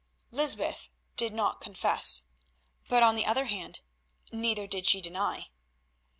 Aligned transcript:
Lysbeth 0.31 0.89
did 1.15 1.31
not 1.31 1.61
confess, 1.61 2.23
but, 2.89 3.03
on 3.03 3.13
the 3.13 3.27
other 3.27 3.45
hand, 3.45 3.81
neither 4.31 4.65
did 4.65 4.87
she 4.87 4.99
deny. 4.99 5.49